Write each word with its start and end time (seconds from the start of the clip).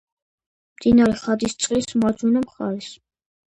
მდინარე 0.79 1.19
ხადისწყლის 1.25 1.91
მარჯვენა 2.01 2.45
მხარეს. 2.49 2.91